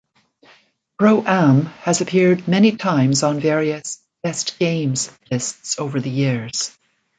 Pro-Am" 0.97 1.67
has 1.83 2.01
appeared 2.01 2.47
many 2.47 2.75
times 2.75 3.21
on 3.21 3.39
various 3.39 4.01
"best 4.23 4.57
games" 4.57 5.11
lists 5.29 5.77
over 5.77 5.99
the 6.01 6.09
years. 6.09 6.75